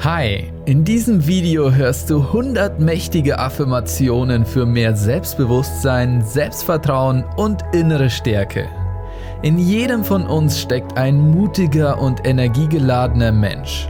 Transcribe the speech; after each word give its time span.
Hi, 0.00 0.52
in 0.66 0.84
diesem 0.84 1.26
Video 1.26 1.72
hörst 1.72 2.10
du 2.10 2.20
100 2.20 2.78
mächtige 2.78 3.38
Affirmationen 3.38 4.44
für 4.44 4.66
mehr 4.66 4.94
Selbstbewusstsein, 4.94 6.22
Selbstvertrauen 6.22 7.24
und 7.38 7.64
innere 7.72 8.10
Stärke. 8.10 8.68
In 9.40 9.58
jedem 9.58 10.04
von 10.04 10.26
uns 10.26 10.60
steckt 10.60 10.98
ein 10.98 11.18
mutiger 11.30 11.98
und 11.98 12.26
energiegeladener 12.28 13.32
Mensch. 13.32 13.88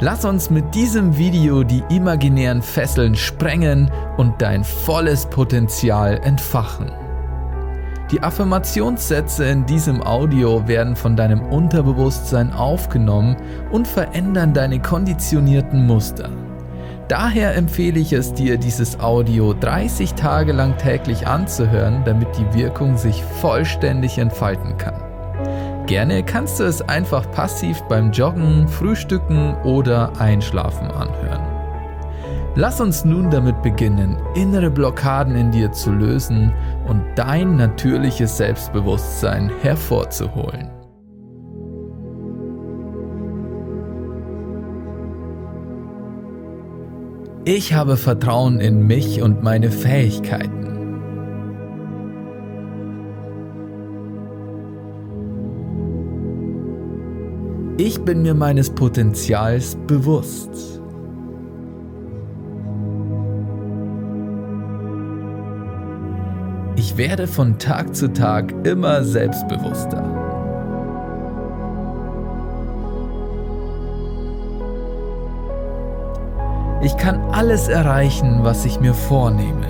Lass 0.00 0.24
uns 0.24 0.50
mit 0.50 0.74
diesem 0.74 1.16
Video 1.16 1.62
die 1.62 1.84
imaginären 1.88 2.60
Fesseln 2.60 3.14
sprengen 3.14 3.92
und 4.16 4.42
dein 4.42 4.64
volles 4.64 5.24
Potenzial 5.26 6.18
entfachen. 6.24 6.90
Die 8.14 8.22
Affirmationssätze 8.22 9.44
in 9.44 9.66
diesem 9.66 10.00
Audio 10.00 10.68
werden 10.68 10.94
von 10.94 11.16
deinem 11.16 11.42
Unterbewusstsein 11.46 12.52
aufgenommen 12.52 13.34
und 13.72 13.88
verändern 13.88 14.54
deine 14.54 14.78
konditionierten 14.78 15.84
Muster. 15.84 16.30
Daher 17.08 17.56
empfehle 17.56 17.98
ich 17.98 18.12
es 18.12 18.32
dir, 18.32 18.56
dieses 18.56 19.00
Audio 19.00 19.52
30 19.52 20.14
Tage 20.14 20.52
lang 20.52 20.78
täglich 20.78 21.26
anzuhören, 21.26 22.04
damit 22.04 22.28
die 22.38 22.56
Wirkung 22.56 22.96
sich 22.96 23.20
vollständig 23.40 24.16
entfalten 24.18 24.78
kann. 24.78 24.94
Gerne 25.86 26.22
kannst 26.22 26.60
du 26.60 26.64
es 26.64 26.82
einfach 26.82 27.28
passiv 27.32 27.82
beim 27.88 28.12
Joggen, 28.12 28.68
Frühstücken 28.68 29.56
oder 29.64 30.12
Einschlafen 30.20 30.88
anhören. 30.92 31.54
Lass 32.56 32.80
uns 32.80 33.04
nun 33.04 33.30
damit 33.30 33.62
beginnen, 33.62 34.16
innere 34.36 34.70
Blockaden 34.70 35.34
in 35.34 35.50
dir 35.50 35.72
zu 35.72 35.90
lösen 35.90 36.52
und 36.88 37.02
dein 37.16 37.56
natürliches 37.56 38.36
Selbstbewusstsein 38.36 39.50
hervorzuholen. 39.62 40.70
Ich 47.46 47.74
habe 47.74 47.98
Vertrauen 47.98 48.58
in 48.58 48.86
mich 48.86 49.20
und 49.20 49.42
meine 49.42 49.70
Fähigkeiten. 49.70 50.64
Ich 57.76 58.00
bin 58.00 58.22
mir 58.22 58.34
meines 58.34 58.70
Potenzials 58.70 59.76
bewusst. 59.86 60.80
Ich 66.94 66.98
werde 66.98 67.26
von 67.26 67.58
Tag 67.58 67.96
zu 67.96 68.12
Tag 68.12 68.54
immer 68.64 69.02
selbstbewusster. 69.02 70.00
Ich 76.84 76.96
kann 76.96 77.18
alles 77.32 77.66
erreichen, 77.66 78.44
was 78.44 78.64
ich 78.64 78.78
mir 78.78 78.94
vornehme. 78.94 79.66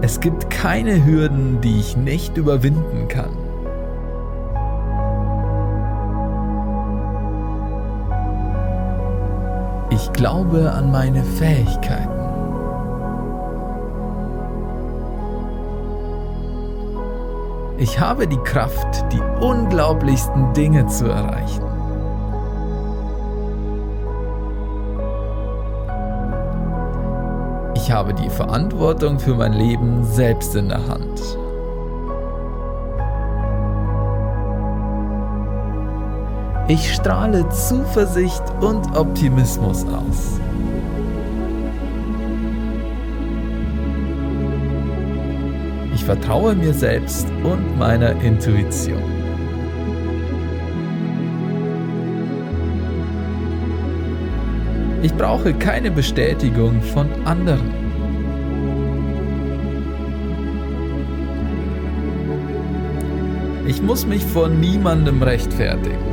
Es 0.00 0.20
gibt 0.20 0.48
keine 0.48 1.04
Hürden, 1.04 1.60
die 1.60 1.80
ich 1.80 1.98
nicht 1.98 2.38
überwinden 2.38 3.08
kann. 3.08 3.47
Ich 10.00 10.12
glaube 10.12 10.70
an 10.70 10.92
meine 10.92 11.24
Fähigkeiten. 11.24 12.20
Ich 17.78 17.98
habe 17.98 18.28
die 18.28 18.38
Kraft, 18.38 19.04
die 19.12 19.20
unglaublichsten 19.44 20.52
Dinge 20.52 20.86
zu 20.86 21.06
erreichen. 21.06 21.64
Ich 27.74 27.90
habe 27.90 28.14
die 28.14 28.30
Verantwortung 28.30 29.18
für 29.18 29.34
mein 29.34 29.52
Leben 29.52 30.04
selbst 30.04 30.54
in 30.54 30.68
der 30.68 30.86
Hand. 30.86 31.20
Ich 36.70 36.92
strahle 36.92 37.48
Zuversicht 37.48 38.42
und 38.60 38.94
Optimismus 38.94 39.86
aus. 39.86 40.38
Ich 45.94 46.04
vertraue 46.04 46.54
mir 46.54 46.74
selbst 46.74 47.26
und 47.42 47.78
meiner 47.78 48.10
Intuition. 48.20 49.02
Ich 55.00 55.14
brauche 55.14 55.54
keine 55.54 55.90
Bestätigung 55.90 56.82
von 56.82 57.08
anderen. 57.24 57.70
Ich 63.66 63.80
muss 63.80 64.04
mich 64.04 64.22
vor 64.22 64.48
niemandem 64.48 65.22
rechtfertigen. 65.22 66.08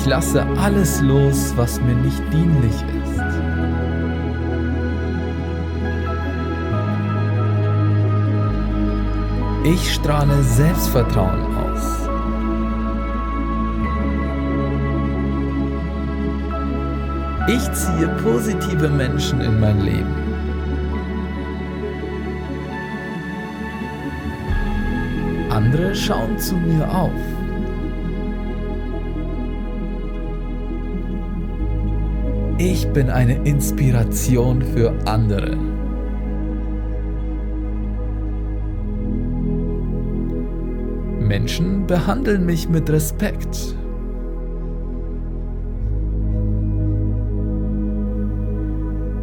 Ich 0.00 0.06
lasse 0.06 0.46
alles 0.56 1.02
los, 1.02 1.52
was 1.56 1.78
mir 1.78 1.94
nicht 1.94 2.22
dienlich 2.32 2.72
ist. 2.72 3.20
Ich 9.62 9.92
strahle 9.92 10.42
Selbstvertrauen 10.42 11.44
aus. 11.54 12.08
Ich 17.48 17.72
ziehe 17.72 18.08
positive 18.24 18.88
Menschen 18.88 19.42
in 19.42 19.60
mein 19.60 19.80
Leben. 19.82 20.14
Andere 25.50 25.94
schauen 25.94 26.38
zu 26.38 26.56
mir 26.56 26.88
auf. 26.90 27.39
Ich 32.62 32.86
bin 32.92 33.08
eine 33.08 33.36
Inspiration 33.48 34.60
für 34.60 34.92
andere. 35.06 35.56
Menschen 41.20 41.86
behandeln 41.86 42.44
mich 42.44 42.68
mit 42.68 42.90
Respekt. 42.90 43.74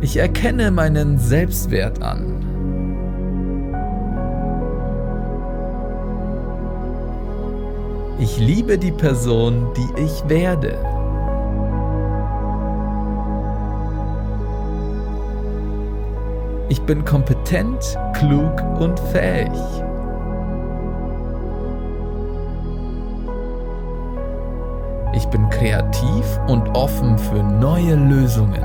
Ich 0.02 0.18
erkenne 0.18 0.72
meinen 0.72 1.20
Selbstwert 1.20 2.02
an. 2.02 2.24
Ich 8.20 8.40
liebe 8.40 8.80
die 8.80 8.92
Person, 8.92 9.68
die 9.78 10.02
ich 10.02 10.28
werde. 10.28 10.97
Ich 16.70 16.82
bin 16.82 17.06
kompetent, 17.06 17.98
klug 18.14 18.62
und 18.80 19.00
fähig. 19.00 19.52
Ich 25.14 25.26
bin 25.28 25.50
kreativ 25.50 26.40
und 26.48 26.68
offen 26.76 27.18
für 27.18 27.42
neue 27.42 27.96
Lösungen. 27.96 28.64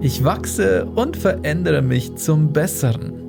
Ich 0.00 0.24
wachse 0.24 0.86
und 0.94 1.16
verändere 1.16 1.82
mich 1.82 2.16
zum 2.16 2.54
Besseren. 2.54 3.20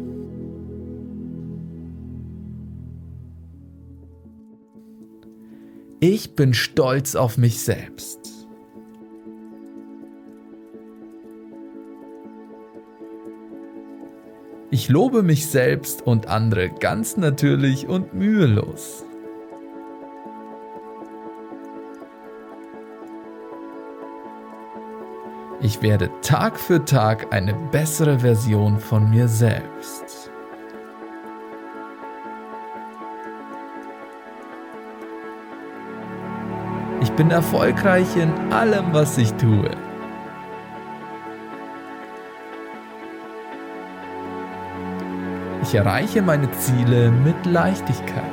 Ich 6.00 6.36
bin 6.36 6.54
stolz 6.54 7.16
auf 7.16 7.38
mich 7.38 7.60
selbst. 7.60 8.21
Ich 14.72 14.90
lobe 14.90 15.22
mich 15.22 15.48
selbst 15.48 16.02
und 16.08 16.28
andere 16.28 16.70
ganz 16.70 17.18
natürlich 17.18 17.88
und 17.88 18.14
mühelos. 18.14 19.06
Ich 25.62 25.82
werde 25.84 26.10
Tag 26.22 26.58
für 26.60 26.84
Tag 26.86 27.32
eine 27.32 27.54
bessere 27.72 28.20
Version 28.20 28.80
von 28.80 29.10
mir 29.12 29.28
selbst. 29.28 30.32
bin 37.22 37.30
erfolgreich 37.30 38.16
in 38.16 38.32
allem, 38.52 38.94
was 38.94 39.16
ich 39.20 39.32
tue. 39.34 39.70
Ich 45.72 45.78
erreiche 45.78 46.22
meine 46.22 46.52
Ziele 46.52 47.10
mit 47.10 47.46
Leichtigkeit. 47.46 48.26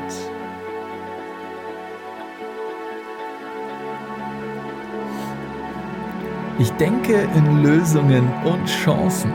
Ich 6.58 6.72
denke 6.72 7.28
in 7.36 7.62
Lösungen 7.62 8.28
und 8.44 8.66
Chancen. 8.66 9.32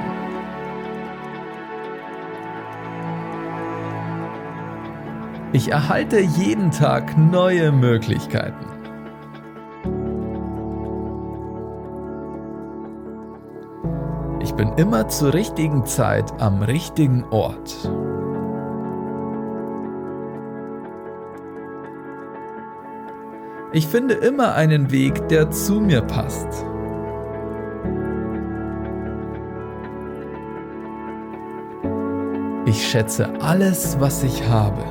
Ich 5.53 5.71
erhalte 5.71 6.19
jeden 6.19 6.71
Tag 6.71 7.17
neue 7.17 7.71
Möglichkeiten. 7.71 8.82
Bin 14.63 14.77
immer 14.77 15.09
zur 15.09 15.33
richtigen 15.33 15.85
Zeit 15.85 16.31
am 16.39 16.63
richtigen 16.63 17.25
Ort. 17.31 17.75
Ich 23.73 23.87
finde 23.87 24.13
immer 24.13 24.53
einen 24.55 24.89
Weg, 24.89 25.27
der 25.27 25.51
zu 25.51 25.81
mir 25.81 26.01
passt. 26.01 26.47
Ich 32.65 32.87
schätze 32.87 33.33
alles, 33.41 33.99
was 33.99 34.23
ich 34.23 34.47
habe. 34.47 34.81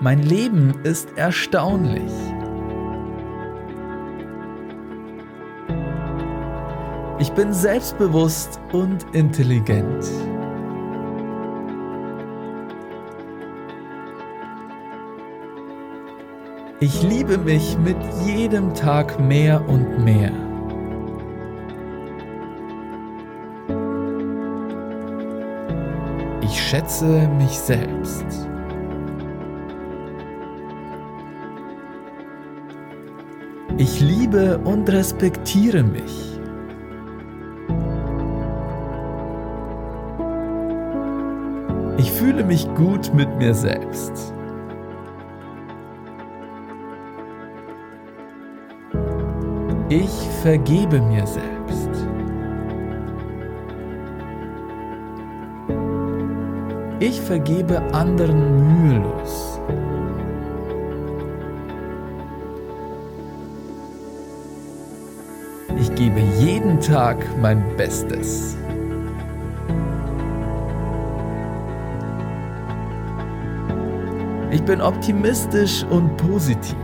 Mein 0.00 0.22
Leben 0.22 0.72
ist 0.84 1.18
erstaunlich. 1.18 2.12
Bin 7.38 7.54
selbstbewusst 7.54 8.58
und 8.72 9.06
intelligent. 9.12 10.04
Ich 16.80 17.00
liebe 17.04 17.38
mich 17.38 17.78
mit 17.78 17.96
jedem 18.26 18.74
Tag 18.74 19.20
mehr 19.20 19.62
und 19.68 20.04
mehr. 20.04 20.32
Ich 26.42 26.60
schätze 26.60 27.28
mich 27.38 27.56
selbst. 27.56 28.26
Ich 33.76 34.00
liebe 34.00 34.58
und 34.64 34.90
respektiere 34.90 35.84
mich. 35.84 36.37
Fühle 42.38 42.44
mich 42.44 42.68
gut 42.76 43.12
mit 43.14 43.28
mir 43.38 43.52
selbst. 43.52 44.32
Ich 49.88 50.28
vergebe 50.42 51.00
mir 51.00 51.26
selbst. 51.26 51.88
Ich 57.00 57.20
vergebe 57.22 57.82
anderen 57.92 58.82
mühelos. 58.82 59.60
Ich 65.80 65.92
gebe 65.94 66.20
jeden 66.38 66.78
Tag 66.80 67.16
mein 67.40 67.64
Bestes. 67.76 68.56
Ich 74.50 74.62
bin 74.62 74.80
optimistisch 74.80 75.84
und 75.90 76.16
positiv. 76.16 76.76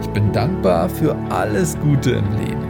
Ich 0.00 0.08
bin 0.08 0.32
dankbar 0.32 0.88
für 0.88 1.14
alles 1.28 1.78
Gute 1.80 2.12
im 2.12 2.32
Leben. 2.38 2.64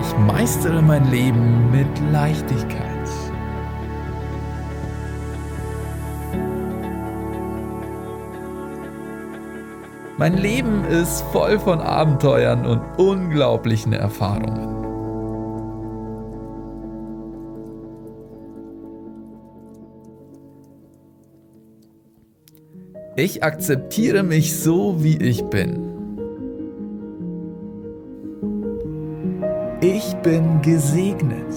Ich 0.00 0.16
meistere 0.18 0.80
mein 0.80 1.10
Leben 1.10 1.70
mit 1.70 1.88
Leichtigkeit. 2.10 2.91
Mein 10.22 10.38
Leben 10.38 10.84
ist 10.84 11.22
voll 11.32 11.58
von 11.58 11.80
Abenteuern 11.80 12.64
und 12.64 12.80
unglaublichen 12.96 13.92
Erfahrungen. 13.92 14.68
Ich 23.16 23.42
akzeptiere 23.42 24.22
mich 24.22 24.56
so, 24.56 25.02
wie 25.02 25.16
ich 25.16 25.42
bin. 25.46 25.90
Ich 29.80 30.14
bin 30.22 30.62
gesegnet. 30.62 31.52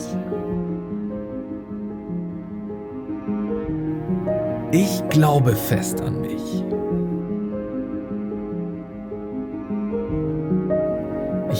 Ich 4.71 5.07
glaube 5.09 5.55
fest 5.55 6.01
an 6.01 6.21
mich. 6.21 6.64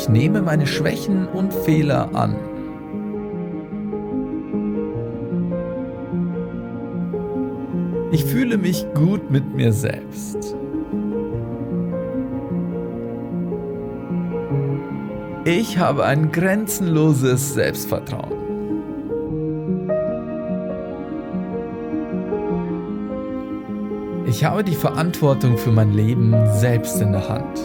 Ich 0.06 0.10
nehme 0.12 0.44
meine 0.44 0.68
Schwächen 0.68 1.28
und 1.28 1.52
Fehler 1.52 2.14
an. 2.14 2.36
Ich 8.12 8.24
fühle 8.24 8.60
mich 8.60 8.86
gut 8.94 9.32
mit 9.32 9.56
mir 9.56 9.74
selbst. 9.74 10.56
Ich 15.44 15.80
habe 15.80 16.06
ein 16.06 16.32
grenzenloses 16.32 17.56
Selbstvertrauen. 17.56 18.36
Ich 24.28 24.46
habe 24.46 24.64
die 24.64 24.76
Verantwortung 24.76 25.58
für 25.58 25.72
mein 25.72 25.94
Leben 25.94 26.36
selbst 26.54 27.02
in 27.02 27.12
der 27.12 27.28
Hand. 27.28 27.60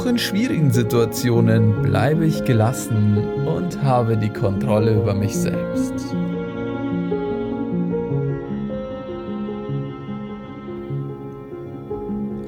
Auch 0.00 0.06
in 0.06 0.16
schwierigen 0.16 0.70
Situationen 0.70 1.82
bleibe 1.82 2.24
ich 2.24 2.42
gelassen 2.44 3.18
und 3.44 3.82
habe 3.82 4.16
die 4.16 4.30
Kontrolle 4.30 4.94
über 4.94 5.12
mich 5.12 5.36
selbst. 5.36 5.92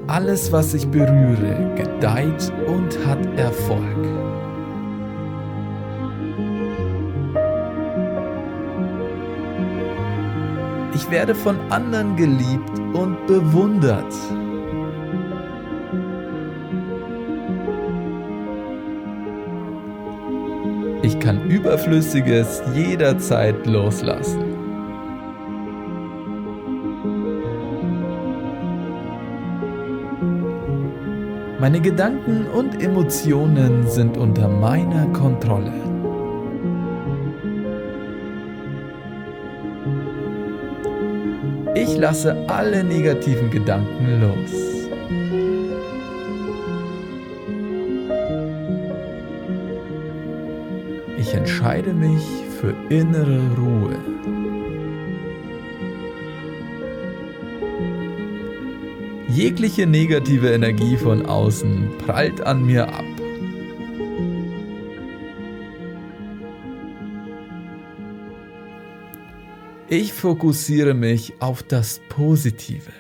Alles, 0.07 0.51
was 0.51 0.73
ich 0.73 0.89
berühre, 0.89 1.75
gedeiht 1.77 2.51
und 2.67 2.99
hat 3.07 3.19
Erfolg. 3.37 3.83
Ich 10.95 11.11
werde 11.11 11.35
von 11.35 11.59
anderen 11.71 12.17
geliebt 12.17 12.79
und 12.95 13.27
bewundert. 13.27 14.15
Überflüssiges 21.53 22.63
jederzeit 22.75 23.67
loslassen. 23.67 24.43
Meine 31.61 31.79
Gedanken 31.81 32.47
und 32.47 32.83
Emotionen 32.83 33.87
sind 33.87 34.17
unter 34.17 34.49
meiner 34.49 35.07
Kontrolle. 35.13 35.75
Ich 41.75 41.99
lasse 41.99 42.35
alle 42.49 42.83
negativen 42.83 43.51
Gedanken 43.51 44.23
los. 44.23 44.82
Ich 51.33 51.39
entscheide 51.39 51.95
mich 51.95 52.23
für 52.61 52.75
innere 52.91 53.41
Ruhe. 53.57 53.97
Jegliche 59.31 59.87
negative 59.87 60.53
Energie 60.53 60.99
von 60.99 61.25
außen 61.25 61.89
prallt 62.05 62.43
an 62.43 62.67
mir 62.67 62.87
ab. 62.87 63.05
Ich 69.89 70.13
fokussiere 70.13 70.93
mich 70.93 71.33
auf 71.41 71.63
das 71.63 72.03
Positive. 72.11 72.93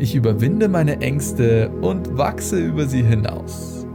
Ich 0.00 0.14
überwinde 0.14 0.66
meine 0.66 1.02
Ängste 1.02 1.68
und 1.82 2.16
wachse 2.16 2.58
über 2.58 2.86
sie 2.86 3.02
hinaus. 3.02 3.86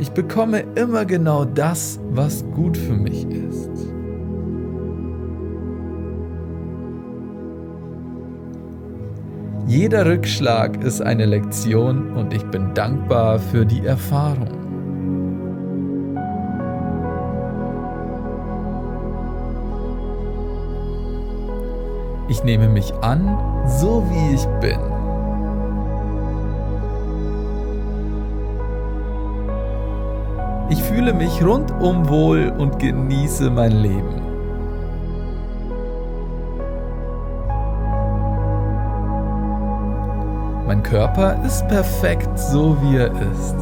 Ich 0.00 0.10
bekomme 0.10 0.64
immer 0.74 1.04
genau 1.04 1.44
das, 1.44 2.00
was 2.10 2.44
gut 2.56 2.76
für 2.76 2.94
mich 2.94 3.24
ist. 3.30 3.70
Jeder 9.68 10.06
Rückschlag 10.06 10.82
ist 10.82 11.00
eine 11.02 11.26
Lektion 11.26 12.10
und 12.16 12.34
ich 12.34 12.42
bin 12.46 12.74
dankbar 12.74 13.38
für 13.38 13.64
die 13.64 13.86
Erfahrung. 13.86 14.61
Ich 22.28 22.44
nehme 22.44 22.68
mich 22.68 22.94
an, 23.02 23.38
so 23.66 24.04
wie 24.08 24.34
ich 24.34 24.46
bin. 24.60 24.78
Ich 30.70 30.82
fühle 30.82 31.12
mich 31.12 31.44
rundum 31.44 32.08
wohl 32.08 32.52
und 32.56 32.78
genieße 32.78 33.50
mein 33.50 33.72
Leben. 33.72 34.22
Mein 40.66 40.82
Körper 40.82 41.36
ist 41.44 41.68
perfekt 41.68 42.38
so 42.38 42.76
wie 42.80 42.96
er 42.96 43.10
ist. 43.10 43.56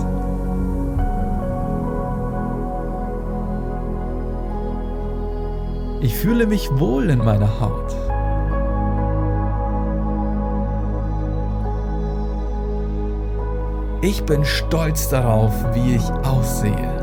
Ich 6.03 6.17
fühle 6.17 6.47
mich 6.47 6.71
wohl 6.79 7.11
in 7.11 7.19
meiner 7.19 7.61
Haut. 7.61 8.00
Ich 14.03 14.25
bin 14.25 14.45
stolz 14.45 15.09
darauf, 15.09 15.53
wie 15.75 15.97
ich 15.97 16.11
aussehe. 16.25 17.01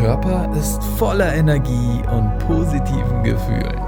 Körper 0.00 0.50
ist 0.58 0.82
voller 0.96 1.34
Energie 1.34 2.00
und 2.10 2.38
positiven 2.38 3.22
Gefühlen. 3.22 3.78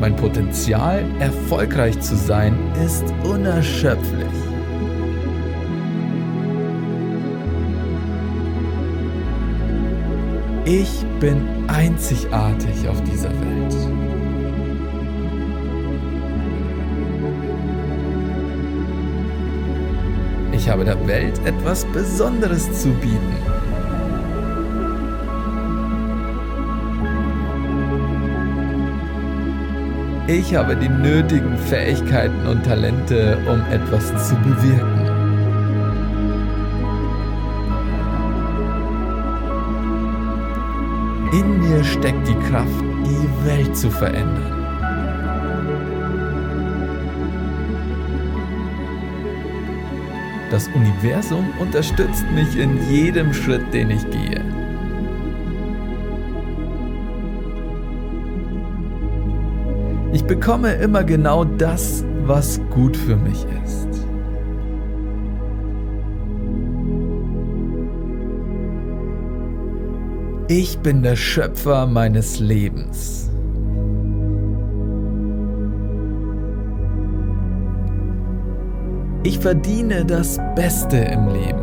Mein 0.00 0.14
Potenzial, 0.14 1.04
erfolgreich 1.18 1.98
zu 2.00 2.14
sein, 2.14 2.56
ist 2.84 3.04
unerschöpflich. 3.24 4.41
Ich 10.64 11.04
bin 11.18 11.64
einzigartig 11.66 12.88
auf 12.88 13.02
dieser 13.02 13.30
Welt. 13.30 13.74
Ich 20.52 20.68
habe 20.68 20.84
der 20.84 21.04
Welt 21.08 21.40
etwas 21.44 21.84
Besonderes 21.86 22.80
zu 22.80 22.90
bieten. 22.90 23.36
Ich 30.28 30.54
habe 30.54 30.76
die 30.76 30.88
nötigen 30.88 31.58
Fähigkeiten 31.58 32.46
und 32.46 32.64
Talente, 32.64 33.36
um 33.48 33.60
etwas 33.72 34.28
zu 34.28 34.36
bewirken. 34.36 35.01
In 41.32 41.60
mir 41.60 41.82
steckt 41.82 42.28
die 42.28 42.34
Kraft, 42.50 42.84
die 43.06 43.46
Welt 43.46 43.74
zu 43.74 43.90
verändern. 43.90 44.52
Das 50.50 50.68
Universum 50.74 51.46
unterstützt 51.58 52.26
mich 52.34 52.58
in 52.58 52.78
jedem 52.90 53.32
Schritt, 53.32 53.72
den 53.72 53.90
ich 53.90 54.02
gehe. 54.10 54.44
Ich 60.12 60.24
bekomme 60.24 60.74
immer 60.74 61.02
genau 61.02 61.44
das, 61.44 62.04
was 62.26 62.60
gut 62.68 62.94
für 62.94 63.16
mich 63.16 63.46
ist. 63.64 63.91
Ich 70.48 70.78
bin 70.80 71.02
der 71.02 71.14
Schöpfer 71.14 71.86
meines 71.86 72.40
Lebens. 72.40 73.30
Ich 79.22 79.38
verdiene 79.38 80.04
das 80.04 80.38
Beste 80.56 80.96
im 80.96 81.28
Leben. 81.28 81.62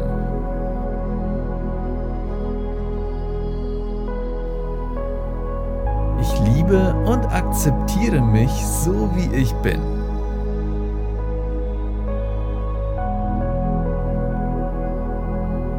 Ich 6.22 6.40
liebe 6.56 6.96
und 7.06 7.26
akzeptiere 7.34 8.22
mich 8.22 8.52
so, 8.66 9.10
wie 9.14 9.36
ich 9.36 9.54
bin. 9.56 9.99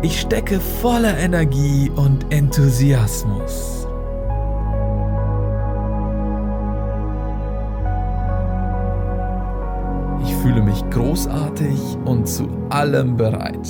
Ich 0.02 0.20
stecke 0.20 0.60
voller 0.60 1.18
Energie 1.18 1.90
und 1.94 2.32
Enthusiasmus. 2.32 3.80
fühle 10.42 10.62
mich 10.62 10.88
großartig 10.90 11.98
und 12.06 12.26
zu 12.26 12.48
allem 12.70 13.16
bereit. 13.16 13.68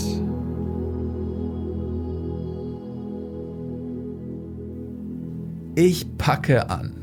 Ich 5.75 6.17
packe 6.17 6.69
an. 6.71 6.95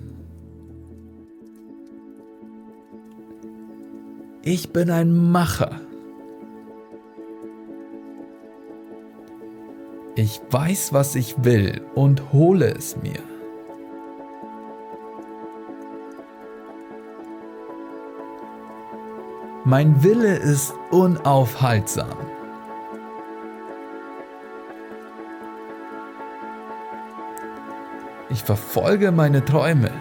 Ich 4.43 4.71
bin 4.71 4.89
ein 4.89 5.31
Macher. 5.31 5.86
Ich 10.19 10.41
weiß, 10.49 10.93
was 10.93 11.13
ich 11.13 11.43
will 11.43 11.85
und 11.93 12.33
hole 12.33 12.73
es 12.73 12.97
mir. 12.97 13.19
Mein 19.63 20.01
Wille 20.01 20.35
ist 20.37 20.73
unaufhaltsam. 20.89 22.17
Ich 28.31 28.41
verfolge 28.41 29.11
meine 29.11 29.45
Träume. 29.45 29.91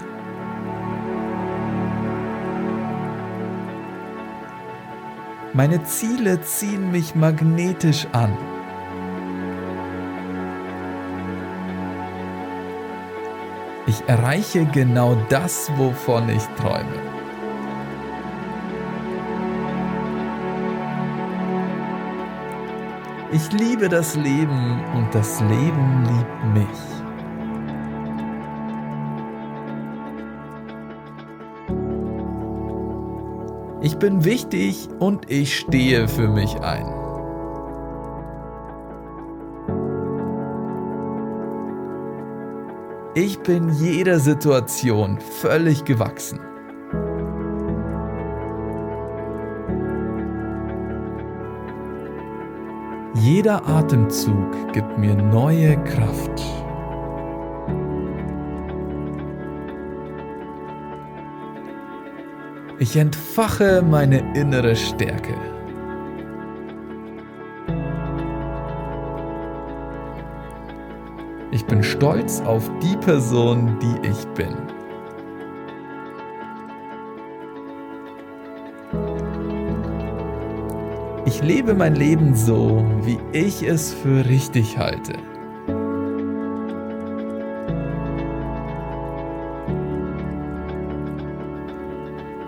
Meine 5.52 5.85
Ziele 5.85 6.40
ziehen 6.40 6.90
mich 6.90 7.14
magnetisch 7.14 8.06
an. 8.12 8.55
Ich 13.88 14.02
erreiche 14.08 14.64
genau 14.66 15.16
das, 15.28 15.70
wovon 15.76 16.28
ich 16.28 16.42
träume. 16.58 17.16
Ich 23.32 23.52
liebe 23.52 23.88
das 23.88 24.16
Leben 24.16 24.82
und 24.94 25.14
das 25.14 25.40
Leben 25.40 26.04
liebt 26.04 26.44
mich. 26.54 26.96
Ich 33.82 33.98
bin 33.98 34.24
wichtig 34.24 34.88
und 34.98 35.30
ich 35.30 35.58
stehe 35.58 36.08
für 36.08 36.28
mich 36.28 36.60
ein. 36.60 37.05
Ich 43.18 43.38
bin 43.38 43.70
jeder 43.70 44.20
Situation 44.20 45.18
völlig 45.40 45.87
gewachsen. 45.87 46.38
Jeder 53.14 53.66
Atemzug 53.66 54.70
gibt 54.75 54.99
mir 54.99 55.14
neue 55.14 55.82
Kraft. 55.85 56.42
Ich 62.78 62.99
entfache 62.99 63.80
meine 63.80 64.35
innere 64.38 64.76
Stärke. 64.76 65.32
Bin 71.76 71.85
stolz 71.85 72.40
auf 72.47 72.71
die 72.83 72.97
Person, 73.04 73.78
die 73.83 74.09
ich 74.09 74.26
bin. 74.28 74.56
Ich 81.26 81.42
lebe 81.42 81.75
mein 81.75 81.95
Leben 81.95 82.35
so, 82.35 82.83
wie 83.02 83.18
ich 83.33 83.62
es 83.62 83.92
für 83.92 84.25
richtig 84.25 84.78
halte. 84.78 85.12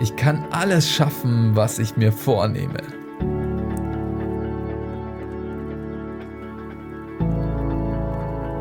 Ich 0.01 0.17
kann 0.17 0.43
alles 0.53 0.89
schaffen, 0.89 1.55
was 1.55 1.79
ich 1.79 1.99
mir 1.99 2.13
vornehme. 2.13 2.81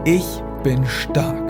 Ich 0.03 0.41
bin 0.63 0.85
stark. 0.85 1.49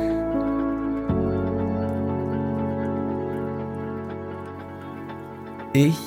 Ich 5.74 5.98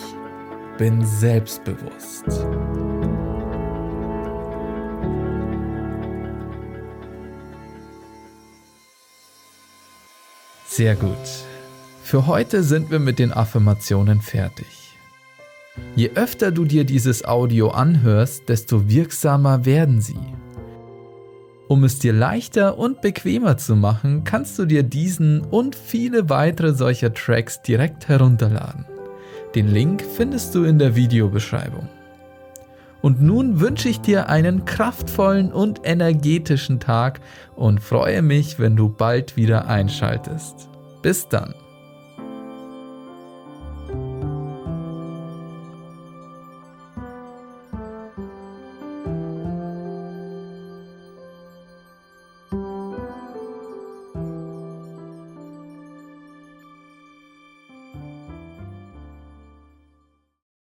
bin 0.78 1.04
selbstbewusst. 1.04 2.25
Sehr 10.66 10.97
gut. 10.97 11.11
Für 12.02 12.26
heute 12.26 12.62
sind 12.62 12.90
wir 12.90 12.99
mit 12.99 13.19
den 13.19 13.33
Affirmationen 13.33 14.21
fertig. 14.21 14.66
Je 15.95 16.11
öfter 16.14 16.50
du 16.50 16.64
dir 16.64 16.85
dieses 16.85 17.25
Audio 17.25 17.69
anhörst, 17.69 18.49
desto 18.49 18.88
wirksamer 18.88 19.64
werden 19.64 20.00
sie. 20.00 20.19
Um 21.70 21.84
es 21.84 22.00
dir 22.00 22.12
leichter 22.12 22.78
und 22.78 23.00
bequemer 23.00 23.56
zu 23.56 23.76
machen, 23.76 24.24
kannst 24.24 24.58
du 24.58 24.66
dir 24.66 24.82
diesen 24.82 25.40
und 25.40 25.76
viele 25.76 26.28
weitere 26.28 26.74
solcher 26.74 27.14
Tracks 27.14 27.62
direkt 27.62 28.08
herunterladen. 28.08 28.86
Den 29.54 29.68
Link 29.68 30.02
findest 30.16 30.52
du 30.56 30.64
in 30.64 30.80
der 30.80 30.96
Videobeschreibung. 30.96 31.88
Und 33.02 33.22
nun 33.22 33.60
wünsche 33.60 33.88
ich 33.88 34.00
dir 34.00 34.28
einen 34.28 34.64
kraftvollen 34.64 35.52
und 35.52 35.82
energetischen 35.84 36.80
Tag 36.80 37.20
und 37.54 37.78
freue 37.78 38.22
mich, 38.22 38.58
wenn 38.58 38.74
du 38.74 38.88
bald 38.88 39.36
wieder 39.36 39.68
einschaltest. 39.68 40.68
Bis 41.02 41.28
dann. 41.28 41.54